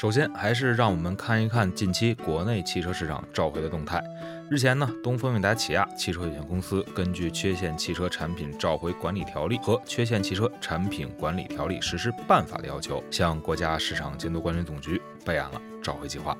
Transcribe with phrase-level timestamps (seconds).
[0.00, 4.00] 首先，还是让我们看一看近期国内汽车市场召回的动态。
[4.48, 16.38] 日前呢，东风悦达起亚汽车有限公司根据《缺陷汽车产品召回管理条例》和《缺陷汽车产品管理条例实施办法》的要求，向国家市场监督管理总局备案了召回计划。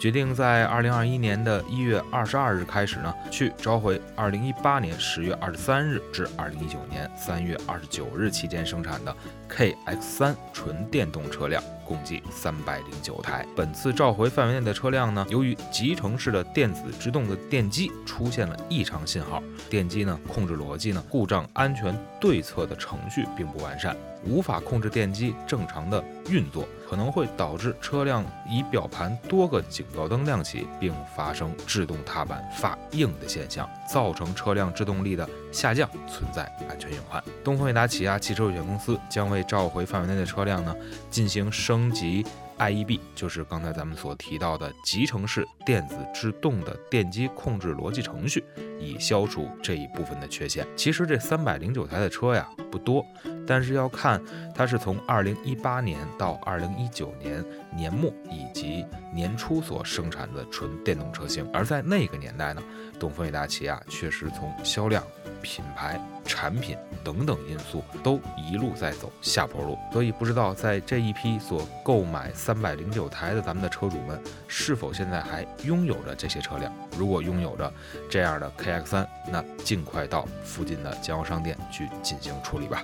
[0.00, 9.16] 决定在二零二一年的一月二十二日开始呢，去召回二零一八年十月二十三日至二零一九年三月二十九日期间生产的
[9.48, 13.46] KX 三纯电动车辆，共计三百零九台。
[13.56, 23.96] 本次召回范围内的车辆呢，由于集成式的电子制动的电机出现了异常信号，电机呢控制逻辑呢故障安全对策的程序并不完善。
[24.26, 37.20] 无法控制电机正常的运作，可能会导致车辆仪表盘多个警告灯亮起，并发生制动踏板发硬的现象，造成车辆制动力的下降，存在安全隐患。
[37.42, 40.72] 东风悦达起亚汽车有限公司将为召回范围内的车辆呢
[41.10, 42.24] 进行升级。
[42.58, 48.44] IEB 就是刚才咱们所提到的集成式电子制动的电机控制逻辑程序，
[48.78, 50.66] 以消除这一部分的缺陷。
[50.76, 53.04] 其实这三百零九台的车呀不多，
[53.46, 54.22] 但是要看
[54.54, 57.44] 它是从二零一八年到二零一九年
[57.74, 62.62] 年末以及年初所生产的纯电动车型，而在那个年代呢，
[62.98, 65.02] 东风悦达起亚确实从销量。
[65.42, 76.72] 品牌、产品等等因素都一路在走下坡路，所以不知道在这一批所购买三百零九台的咱们的车主们，是否现在还拥有着这些车辆？
[76.98, 77.72] 如果拥有着
[78.10, 82.82] 这样的 KX 三，那尽快到附近的经销商店去进行处理吧。